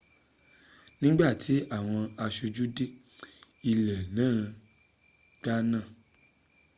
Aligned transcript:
ní 0.99 1.05
ìgbà 1.11 1.27
tí 1.43 1.55
àwọn 1.77 2.01
aṣojú 2.23 2.63
dé 2.75 2.85
ilé 3.71 3.95
náà 4.15 4.35
gbaná 5.41 5.79